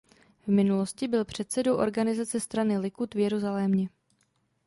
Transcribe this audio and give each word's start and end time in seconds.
V 0.43 0.47
minulosti 0.47 1.07
byl 1.07 1.25
předsedou 1.25 1.75
organizace 1.75 2.39
strany 2.39 2.77
Likud 2.77 3.15
v 3.15 3.17
Jeruzalémě. 3.19 3.89